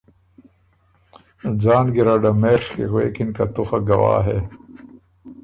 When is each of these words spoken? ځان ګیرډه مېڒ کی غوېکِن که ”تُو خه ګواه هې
ځان 1.61 1.85
ګیرډه 1.93 2.31
مېڒ 2.41 2.63
کی 2.73 2.83
غوېکِن 2.91 3.29
که 3.35 3.45
”تُو 3.53 3.63
خه 3.67 3.79
ګواه 3.87 4.19
هې 4.27 4.39